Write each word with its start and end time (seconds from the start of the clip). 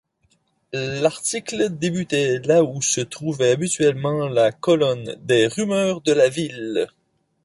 L'article 0.73 1.69
débutait 1.69 2.39
là 2.39 2.63
où 2.63 2.81
se 2.81 3.01
trouvait 3.01 3.51
habituellement 3.51 4.27
la 4.27 4.51
colonne 4.51 5.15
des 5.19 5.45
rumeurs 5.45 6.01
de 6.01 6.11
la 6.11 6.27
ville. 6.27 6.87